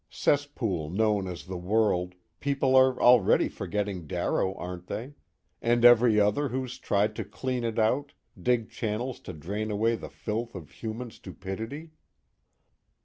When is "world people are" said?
1.59-2.99